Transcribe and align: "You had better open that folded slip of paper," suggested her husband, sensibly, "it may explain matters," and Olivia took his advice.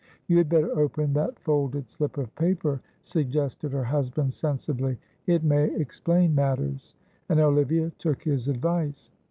"You 0.25 0.39
had 0.39 0.49
better 0.49 0.71
open 0.79 1.13
that 1.13 1.37
folded 1.37 1.87
slip 1.87 2.17
of 2.17 2.33
paper," 2.33 2.81
suggested 3.03 3.71
her 3.71 3.83
husband, 3.83 4.33
sensibly, 4.33 4.97
"it 5.27 5.43
may 5.43 5.71
explain 5.75 6.33
matters," 6.33 6.95
and 7.29 7.39
Olivia 7.39 7.91
took 7.99 8.23
his 8.23 8.47
advice. 8.47 9.11